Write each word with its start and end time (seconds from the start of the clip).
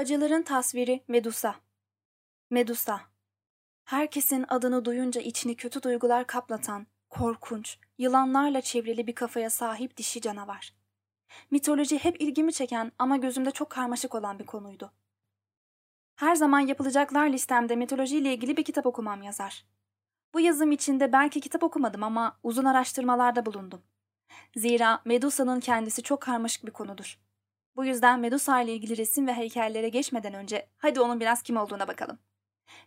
Acıların 0.00 0.42
tasviri 0.42 1.04
Medusa. 1.08 1.54
Medusa. 2.50 3.00
Herkesin 3.84 4.44
adını 4.48 4.84
duyunca 4.84 5.20
içini 5.20 5.56
kötü 5.56 5.82
duygular 5.82 6.26
kaplatan, 6.26 6.86
korkunç, 7.10 7.78
yılanlarla 7.98 8.60
çevrili 8.60 9.06
bir 9.06 9.14
kafaya 9.14 9.50
sahip 9.50 9.96
dişi 9.96 10.20
canavar. 10.20 10.74
Mitoloji 11.50 11.98
hep 11.98 12.20
ilgimi 12.20 12.52
çeken 12.52 12.92
ama 12.98 13.16
gözümde 13.16 13.50
çok 13.50 13.70
karmaşık 13.70 14.14
olan 14.14 14.38
bir 14.38 14.46
konuydu. 14.46 14.92
Her 16.16 16.34
zaman 16.34 16.60
yapılacaklar 16.60 17.28
listemde 17.28 17.76
mitolojiyle 17.76 18.34
ilgili 18.34 18.56
bir 18.56 18.64
kitap 18.64 18.86
okumam 18.86 19.22
yazar. 19.22 19.66
Bu 20.34 20.40
yazım 20.40 20.72
içinde 20.72 21.12
belki 21.12 21.40
kitap 21.40 21.62
okumadım 21.62 22.02
ama 22.02 22.38
uzun 22.42 22.64
araştırmalarda 22.64 23.46
bulundum. 23.46 23.82
Zira 24.56 25.02
Medusa'nın 25.04 25.60
kendisi 25.60 26.02
çok 26.02 26.20
karmaşık 26.20 26.66
bir 26.66 26.72
konudur. 26.72 27.18
Bu 27.76 27.84
yüzden 27.84 28.20
Medusa 28.20 28.60
ile 28.60 28.72
ilgili 28.72 28.96
resim 28.96 29.26
ve 29.26 29.34
heykellere 29.34 29.88
geçmeden 29.88 30.34
önce 30.34 30.68
hadi 30.78 31.00
onun 31.00 31.20
biraz 31.20 31.42
kim 31.42 31.56
olduğuna 31.56 31.88
bakalım. 31.88 32.18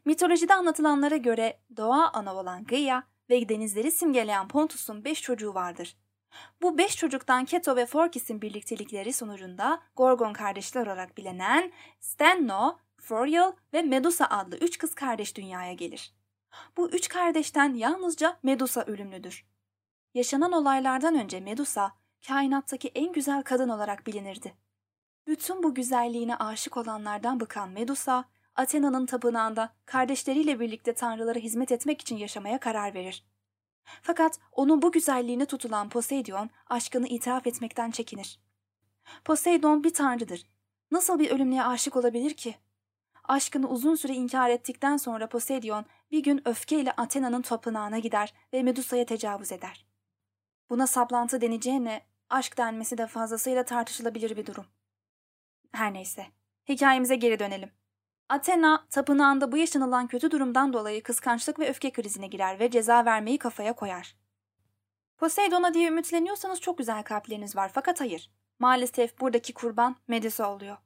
Mitolojide 0.06 0.54
anlatılanlara 0.54 1.18
göre 1.18 1.60
doğa 1.78 2.10
ana 2.14 2.36
olan 2.36 2.64
Gaia 2.64 3.04
ve 3.30 3.50
denizleri 3.50 3.92
simgeleyen 3.92 4.48
Pontus'un 4.48 5.06
beş 5.06 5.22
çocuğu 5.22 5.54
vardır. 5.54 5.98
Bu 6.62 6.78
beş 6.78 6.98
çocuktan 6.98 7.46
Keto 7.46 7.76
ve 7.76 7.86
Phorkys'in 7.86 8.42
birliktelikleri 8.42 9.14
sonucunda 9.14 9.82
Gorgon 9.96 10.34
kardeşler 10.34 10.86
olarak 10.86 11.18
bilinen 11.18 11.72
Stenno, 12.00 12.78
Forial 13.02 13.52
ve 13.74 13.82
Medusa 13.82 14.26
adlı 14.26 14.58
üç 14.58 14.78
kız 14.78 14.96
kardeş 14.96 15.36
dünyaya 15.36 15.74
gelir. 15.74 16.14
Bu 16.78 16.90
üç 16.90 17.08
kardeşten 17.08 17.74
yalnızca 17.74 18.40
Medusa 18.44 18.82
ölümlüdür. 18.82 19.46
Yaşanan 20.14 20.52
olaylardan 20.52 21.16
önce 21.16 21.40
Medusa, 21.40 21.92
kainattaki 22.28 22.88
en 22.88 23.12
güzel 23.12 23.44
kadın 23.44 23.70
olarak 23.70 24.08
bilinirdi. 24.08 24.54
Bütün 25.28 25.64
bu 25.64 25.74
güzelliğine 25.74 26.36
aşık 26.36 26.78
olanlardan 26.78 27.40
bıkan 27.40 27.70
Medusa, 27.70 28.26
Athena'nın 28.56 29.06
tapınağında 29.06 29.74
kardeşleriyle 29.86 30.60
birlikte 30.60 30.94
tanrılara 30.94 31.40
hizmet 31.40 31.72
etmek 31.72 32.02
için 32.02 32.18
yaşamaya 32.18 32.60
karar 32.60 32.94
verir. 32.94 33.26
Fakat 34.02 34.40
onun 34.52 34.82
bu 34.82 34.92
güzelliğine 34.92 35.46
tutulan 35.46 35.90
Poseidon 35.90 36.50
aşkını 36.68 37.08
itiraf 37.08 37.48
etmekten 37.48 37.92
çekinir. 37.92 38.40
Poseidon 39.26 39.84
bir 39.84 39.94
tanrıdır. 39.94 40.46
Nasıl 40.92 41.20
bir 41.20 41.32
ölümlüye 41.32 41.64
aşık 41.64 41.96
olabilir 41.96 42.34
ki? 42.34 42.56
Aşkını 43.24 43.70
uzun 43.70 43.96
süre 43.96 44.14
inkar 44.14 44.50
ettikten 44.50 44.98
sonra 44.98 45.30
Poseidon 45.30 45.86
bir 46.12 46.24
gün 46.24 46.48
öfkeyle 46.48 46.92
Athena'nın 46.92 47.42
tapınağına 47.42 48.00
gider 48.00 48.34
ve 48.54 48.64
Medusa'ya 48.64 49.06
tecavüz 49.06 49.52
eder. 49.52 49.86
Buna 50.70 50.88
saplantı 50.88 51.42
deneceğine 51.42 52.02
aşk 52.30 52.58
denmesi 52.58 52.98
de 52.98 53.08
fazlasıyla 53.08 53.66
tartışılabilir 53.66 54.38
bir 54.38 54.46
durum. 54.46 54.66
Her 55.74 55.94
neyse, 55.94 56.26
hikayemize 56.70 57.16
geri 57.16 57.40
dönelim. 57.40 57.72
Athena, 58.30 58.88
tapınağında 58.90 59.52
bu 59.52 59.58
yaşanılan 59.58 60.08
kötü 60.08 60.32
durumdan 60.32 60.74
dolayı 60.74 61.04
kıskançlık 61.04 61.60
ve 61.60 61.70
öfke 61.70 61.92
krizine 61.92 62.28
girer 62.28 62.60
ve 62.60 62.72
ceza 62.72 63.06
vermeyi 63.06 63.38
kafaya 63.38 63.74
koyar. 63.74 64.16
Poseidon'a 65.18 65.74
diye 65.74 65.88
ümitleniyorsanız 65.88 66.62
çok 66.62 66.78
güzel 66.78 67.04
kalpleriniz 67.04 67.56
var 67.56 67.72
fakat 67.74 68.02
hayır. 68.02 68.32
Maalesef 68.60 69.20
buradaki 69.20 69.54
kurban 69.54 69.96
Medusa 70.08 70.54
oluyor. 70.54 70.78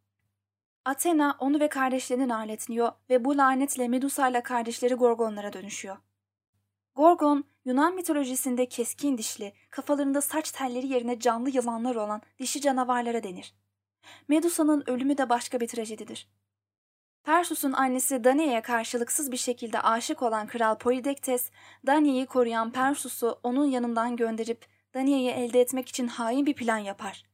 Athena 0.85 1.37
onu 1.39 1.59
ve 1.59 1.69
kardeşlerini 1.69 2.29
lanetliyor 2.29 2.91
ve 3.09 3.25
bu 3.25 3.37
lanetle 3.37 3.87
Medusa 3.87 4.29
ile 4.29 4.43
kardeşleri 4.43 4.93
Gorgonlara 4.93 5.53
dönüşüyor. 5.53 5.97
Gorgon, 6.95 7.43
Yunan 7.65 7.95
mitolojisinde 7.95 8.65
keskin 8.65 9.17
dişli, 9.17 9.53
kafalarında 9.69 10.21
saç 10.21 10.51
telleri 10.51 10.87
yerine 10.87 11.19
canlı 11.19 11.49
yılanlar 11.49 11.95
olan 11.95 12.21
dişi 12.39 12.61
canavarlara 12.61 13.23
denir. 13.23 13.53
Medusa'nın 14.27 14.83
ölümü 14.87 15.17
de 15.17 15.29
başka 15.29 15.59
bir 15.59 15.67
trajedidir. 15.67 16.27
Persus'un 17.23 17.73
annesi 17.73 18.23
Danae'ye 18.23 18.61
karşılıksız 18.61 19.31
bir 19.31 19.37
şekilde 19.37 19.81
aşık 19.81 20.23
olan 20.23 20.47
Kral 20.47 20.77
Polydektes, 20.77 21.51
Danae'yi 21.87 22.25
koruyan 22.25 22.71
Persus'u 22.71 23.39
onun 23.43 23.65
yanından 23.65 24.15
gönderip 24.15 24.65
Danae'yi 24.93 25.29
elde 25.29 25.61
etmek 25.61 25.89
için 25.89 26.07
hain 26.07 26.45
bir 26.45 26.53
plan 26.53 26.77
yapar. 26.77 27.25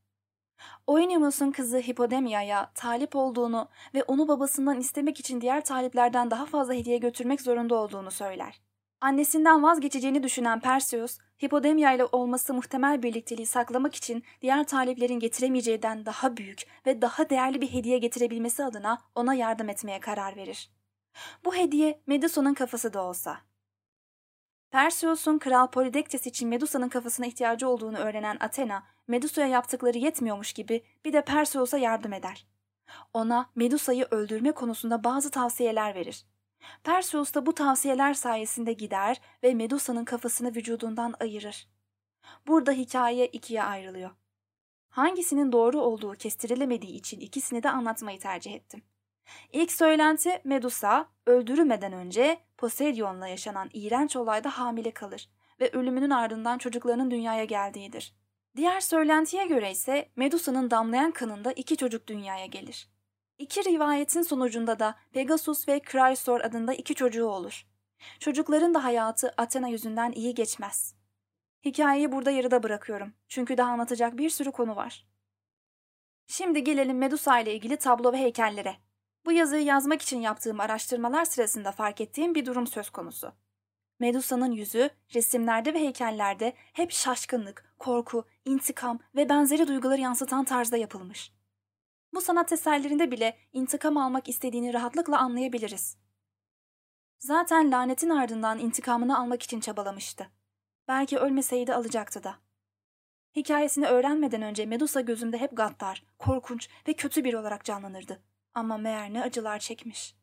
Oenemus'un 0.87 1.51
kızı 1.51 1.77
Hipodemia'ya 1.77 2.71
talip 2.75 3.15
olduğunu 3.15 3.69
ve 3.93 4.03
onu 4.03 4.27
babasından 4.27 4.79
istemek 4.79 5.19
için 5.19 5.41
diğer 5.41 5.65
taliplerden 5.65 6.31
daha 6.31 6.45
fazla 6.45 6.73
hediye 6.73 6.97
götürmek 6.97 7.41
zorunda 7.41 7.75
olduğunu 7.75 8.11
söyler. 8.11 8.61
Annesinden 9.03 9.63
vazgeçeceğini 9.63 10.23
düşünen 10.23 10.59
Perseus, 10.59 11.17
Hipodemia 11.43 11.93
ile 11.93 12.05
olması 12.05 12.53
muhtemel 12.53 13.03
birlikteliği 13.03 13.47
saklamak 13.47 13.95
için 13.95 14.23
diğer 14.41 14.67
taliplerin 14.67 15.19
getiremeyeceğinden 15.19 16.05
daha 16.05 16.37
büyük 16.37 16.61
ve 16.85 17.01
daha 17.01 17.29
değerli 17.29 17.61
bir 17.61 17.73
hediye 17.73 17.97
getirebilmesi 17.97 18.63
adına 18.63 19.01
ona 19.15 19.33
yardım 19.33 19.69
etmeye 19.69 19.99
karar 19.99 20.35
verir. 20.35 20.69
Bu 21.45 21.55
hediye 21.55 22.01
Medusa'nın 22.07 22.53
kafası 22.53 22.93
da 22.93 23.03
olsa. 23.03 23.37
Perseus'un 24.71 25.37
Kral 25.37 25.67
Polydektes 25.67 26.27
için 26.27 26.49
Medusa'nın 26.49 26.89
kafasına 26.89 27.25
ihtiyacı 27.25 27.67
olduğunu 27.69 27.97
öğrenen 27.97 28.37
Athena, 28.39 28.83
Medusa'ya 29.07 29.47
yaptıkları 29.47 29.97
yetmiyormuş 29.97 30.53
gibi 30.53 30.83
bir 31.05 31.13
de 31.13 31.25
Perseus'a 31.25 31.77
yardım 31.77 32.13
eder. 32.13 32.47
Ona 33.13 33.49
Medusa'yı 33.55 34.07
öldürme 34.11 34.51
konusunda 34.51 35.03
bazı 35.03 35.31
tavsiyeler 35.31 35.95
verir. 35.95 36.25
Perseus 36.83 37.33
da 37.33 37.45
bu 37.45 37.53
tavsiyeler 37.53 38.13
sayesinde 38.13 38.73
gider 38.73 39.21
ve 39.43 39.53
Medusa'nın 39.53 40.05
kafasını 40.05 40.55
vücudundan 40.55 41.13
ayırır. 41.19 41.67
Burada 42.47 42.71
hikaye 42.71 43.27
ikiye 43.27 43.63
ayrılıyor. 43.63 44.11
Hangisinin 44.89 45.51
doğru 45.51 45.81
olduğu 45.81 46.13
kestirilemediği 46.13 46.93
için 46.93 47.19
ikisini 47.19 47.63
de 47.63 47.69
anlatmayı 47.69 48.19
tercih 48.19 48.53
ettim. 48.53 48.83
İlk 49.51 49.71
söylenti 49.71 50.41
Medusa 50.43 51.09
öldürülmeden 51.25 51.93
önce 51.93 52.39
Poseidon'la 52.57 53.27
yaşanan 53.27 53.69
iğrenç 53.73 54.15
olayda 54.15 54.59
hamile 54.59 54.91
kalır 54.91 55.29
ve 55.59 55.69
ölümünün 55.71 56.09
ardından 56.09 56.57
çocuklarının 56.57 57.11
dünyaya 57.11 57.45
geldiğidir. 57.45 58.15
Diğer 58.55 58.79
söylentiye 58.79 59.45
göre 59.45 59.71
ise 59.71 60.09
Medusa'nın 60.15 60.71
damlayan 60.71 61.11
kanında 61.11 61.51
iki 61.51 61.77
çocuk 61.77 62.07
dünyaya 62.07 62.45
gelir. 62.45 62.92
İki 63.43 63.63
rivayetin 63.65 64.21
sonucunda 64.21 64.79
da 64.79 64.95
Pegasus 65.11 65.67
ve 65.67 65.81
Chrysor 65.91 66.41
adında 66.41 66.73
iki 66.73 66.95
çocuğu 66.95 67.25
olur. 67.25 67.65
Çocukların 68.19 68.73
da 68.73 68.83
hayatı 68.83 69.33
Athena 69.37 69.67
yüzünden 69.67 70.11
iyi 70.11 70.33
geçmez. 70.33 70.95
Hikayeyi 71.65 72.11
burada 72.11 72.31
yarıda 72.31 72.63
bırakıyorum. 72.63 73.13
Çünkü 73.27 73.57
daha 73.57 73.71
anlatacak 73.71 74.17
bir 74.17 74.29
sürü 74.29 74.51
konu 74.51 74.75
var. 74.75 75.07
Şimdi 76.27 76.63
gelelim 76.63 76.97
Medusa 76.97 77.39
ile 77.39 77.55
ilgili 77.55 77.77
tablo 77.77 78.13
ve 78.13 78.17
heykellere. 78.17 78.75
Bu 79.25 79.31
yazıyı 79.31 79.63
yazmak 79.63 80.01
için 80.01 80.21
yaptığım 80.21 80.59
araştırmalar 80.59 81.25
sırasında 81.25 81.71
fark 81.71 82.01
ettiğim 82.01 82.35
bir 82.35 82.45
durum 82.45 82.67
söz 82.67 82.89
konusu. 82.89 83.31
Medusa'nın 83.99 84.51
yüzü 84.51 84.89
resimlerde 85.13 85.73
ve 85.73 85.79
heykellerde 85.79 86.53
hep 86.73 86.91
şaşkınlık, 86.91 87.75
korku, 87.79 88.25
intikam 88.45 88.99
ve 89.15 89.29
benzeri 89.29 89.67
duyguları 89.67 90.01
yansıtan 90.01 90.45
tarzda 90.45 90.77
yapılmış. 90.77 91.31
Bu 92.13 92.21
sanat 92.21 92.51
eserlerinde 92.51 93.11
bile 93.11 93.37
intikam 93.53 93.97
almak 93.97 94.29
istediğini 94.29 94.73
rahatlıkla 94.73 95.19
anlayabiliriz. 95.19 95.97
Zaten 97.19 97.71
lanetin 97.71 98.09
ardından 98.09 98.59
intikamını 98.59 99.19
almak 99.19 99.43
için 99.43 99.59
çabalamıştı. 99.59 100.29
Belki 100.87 101.17
ölmeseydi 101.17 101.73
alacaktı 101.73 102.23
da. 102.23 102.35
Hikayesini 103.35 103.87
öğrenmeden 103.87 104.41
önce 104.41 104.65
Medusa 104.65 105.01
gözümde 105.01 105.37
hep 105.37 105.57
gaddar, 105.57 106.03
korkunç 106.19 106.69
ve 106.87 106.93
kötü 106.93 107.23
biri 107.23 107.37
olarak 107.37 107.65
canlanırdı. 107.65 108.23
Ama 108.53 108.77
meğer 108.77 109.13
ne 109.13 109.21
acılar 109.21 109.59
çekmiş. 109.59 110.15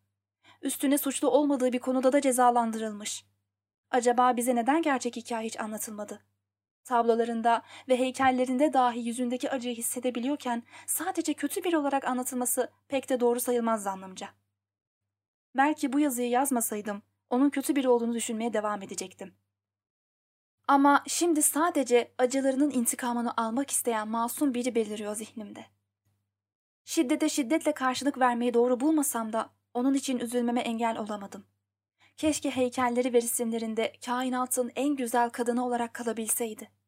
Üstüne 0.62 0.98
suçlu 0.98 1.30
olmadığı 1.30 1.72
bir 1.72 1.78
konuda 1.78 2.12
da 2.12 2.20
cezalandırılmış. 2.20 3.24
Acaba 3.90 4.36
bize 4.36 4.54
neden 4.54 4.82
gerçek 4.82 5.16
hikaye 5.16 5.46
hiç 5.46 5.60
anlatılmadı? 5.60 6.29
Tablolarında 6.90 7.62
ve 7.88 7.98
heykellerinde 7.98 8.72
dahi 8.72 9.00
yüzündeki 9.00 9.50
acıyı 9.50 9.74
hissedebiliyorken 9.74 10.62
sadece 10.86 11.34
kötü 11.34 11.64
biri 11.64 11.76
olarak 11.76 12.04
anlatılması 12.04 12.70
pek 12.88 13.08
de 13.08 13.20
doğru 13.20 13.40
sayılmaz 13.40 13.82
zannımca. 13.82 14.28
Belki 15.56 15.92
bu 15.92 16.00
yazıyı 16.00 16.28
yazmasaydım 16.30 17.02
onun 17.30 17.50
kötü 17.50 17.76
biri 17.76 17.88
olduğunu 17.88 18.14
düşünmeye 18.14 18.52
devam 18.52 18.82
edecektim. 18.82 19.34
Ama 20.68 21.02
şimdi 21.06 21.42
sadece 21.42 22.12
acılarının 22.18 22.70
intikamını 22.70 23.36
almak 23.36 23.70
isteyen 23.70 24.08
masum 24.08 24.54
biri 24.54 24.74
beliriyor 24.74 25.14
zihnimde. 25.14 25.66
Şiddete 26.84 27.28
şiddetle 27.28 27.72
karşılık 27.72 28.18
vermeyi 28.18 28.54
doğru 28.54 28.80
bulmasam 28.80 29.32
da 29.32 29.50
onun 29.74 29.94
için 29.94 30.18
üzülmeme 30.18 30.60
engel 30.60 30.98
olamadım. 30.98 31.44
Keşke 32.16 32.50
heykelleri 32.50 33.12
ve 33.12 33.22
resimlerinde 33.22 33.92
kainatın 34.06 34.72
en 34.76 34.96
güzel 34.96 35.30
kadını 35.30 35.66
olarak 35.66 35.94
kalabilseydi. 35.94 36.79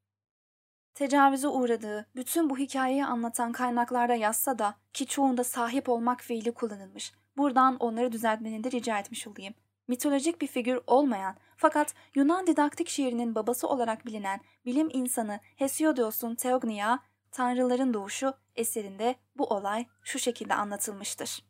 Tecavüze 0.94 1.49
uğradığı 1.49 2.06
bütün 2.17 2.50
bu 2.50 2.59
hikayeyi 2.59 3.05
anlatan 3.05 3.53
kaynaklarda 3.53 4.15
yazsa 4.15 4.59
da 4.59 4.75
ki 4.93 5.06
çoğunda 5.06 5.44
sahip 5.44 5.89
olmak 5.89 6.21
fiili 6.21 6.53
kullanılmış. 6.53 7.12
Buradan 7.37 7.77
onları 7.77 8.12
düzeltmeni 8.12 8.65
de 8.65 8.71
rica 8.71 8.99
etmiş 8.99 9.27
olayım. 9.27 9.55
Mitolojik 9.89 10.41
bir 10.41 10.47
figür 10.47 10.81
olmayan 10.87 11.37
fakat 11.56 11.94
Yunan 12.15 12.47
didaktik 12.47 12.89
şiirinin 12.89 13.35
babası 13.35 13.69
olarak 13.69 14.06
bilinen 14.06 14.41
bilim 14.65 14.89
insanı 14.93 15.41
Hesiodos'un 15.56 16.35
Theognia, 16.35 16.99
Tanrıların 17.31 17.95
Doğuşu 17.95 18.35
eserinde 18.55 19.15
bu 19.37 19.45
olay 19.45 19.87
şu 20.03 20.19
şekilde 20.19 20.55
anlatılmıştır. 20.55 21.45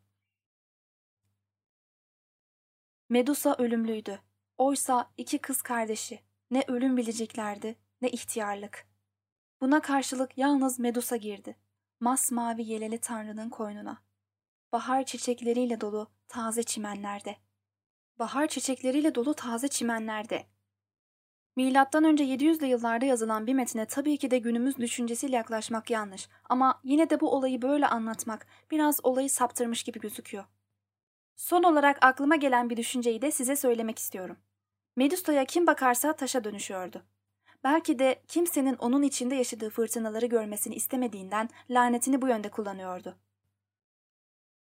Medusa 3.09 3.55
ölümlüydü. 3.59 4.21
Oysa 4.59 5.11
iki 5.17 5.39
kız 5.39 5.63
kardeşi 5.63 6.21
ne 6.51 6.65
ölüm 6.69 6.97
bileceklerdi 6.97 7.77
ne 8.03 8.11
ihtiyarlık. 8.11 8.92
Buna 9.63 9.81
karşılık 9.81 10.39
yalnız 10.39 10.79
Medusa 10.79 11.17
girdi. 11.17 11.57
Masmavi 12.01 12.63
yeleli 12.63 12.99
tanrının 12.99 13.49
koynuna. 13.49 14.03
Bahar 14.73 15.05
çiçekleriyle 15.05 15.81
dolu 15.81 16.11
taze 16.29 16.63
çimenlerde. 16.63 17.37
Bahar 18.19 18.49
çiçekleriyle 18.49 19.15
dolu 19.15 19.35
taze 19.35 19.69
çimenlerde. 19.69 20.47
Milattan 21.57 22.05
önce 22.05 22.25
700'lü 22.25 22.67
yıllarda 22.67 23.05
yazılan 23.05 23.47
bir 23.47 23.55
metne 23.55 23.87
tabii 23.87 24.19
ki 24.19 24.31
de 24.31 24.39
günümüz 24.39 24.77
düşüncesiyle 24.77 25.37
yaklaşmak 25.37 25.91
yanlış 25.91 26.29
ama 26.45 26.81
yine 26.85 27.11
de 27.11 27.21
bu 27.21 27.31
olayı 27.37 27.63
böyle 27.63 27.87
anlatmak 27.87 28.47
biraz 28.71 29.01
olayı 29.03 29.31
saptırmış 29.31 29.83
gibi 29.83 30.01
gözüküyor. 30.01 30.45
Son 31.37 31.63
olarak 31.63 32.05
aklıma 32.05 32.37
gelen 32.37 32.71
bir 32.71 32.77
düşünceyi 32.77 33.23
de 33.23 33.31
size 33.31 33.57
söylemek 33.57 33.99
istiyorum. 33.99 34.37
Medusa'ya 34.97 35.45
kim 35.45 35.67
bakarsa 35.67 36.17
taşa 36.17 36.45
dönüşüyordu. 36.45 37.03
Belki 37.65 37.99
de 37.99 38.23
kimsenin 38.29 38.77
onun 38.77 39.03
içinde 39.03 39.35
yaşadığı 39.35 39.71
fırtınaları 39.71 40.27
görmesini 40.27 40.75
istemediğinden 40.75 41.49
lanetini 41.71 42.23
bu 42.23 42.29
yönde 42.29 42.51
kullanıyordu. 42.51 43.17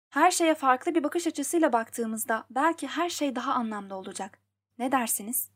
Her 0.09 0.31
şeye 0.31 0.55
farklı 0.55 0.95
bir 0.95 1.03
bakış 1.03 1.27
açısıyla 1.27 1.73
baktığımızda 1.73 2.45
belki 2.49 2.87
her 2.87 3.09
şey 3.09 3.35
daha 3.35 3.53
anlamlı 3.53 3.95
olacak. 3.95 4.39
Ne 4.77 4.91
dersiniz? 4.91 5.49